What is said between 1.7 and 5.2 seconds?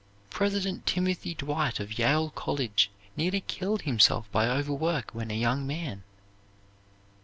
of Yale College nearly killed himself by overwork